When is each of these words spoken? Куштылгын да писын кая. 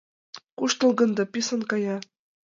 Куштылгын 0.57 1.11
да 1.17 1.23
писын 1.31 1.61
кая. 1.69 1.97